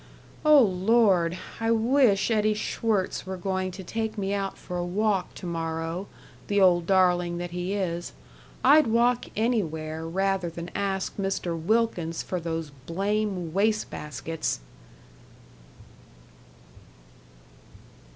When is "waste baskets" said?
13.53-14.59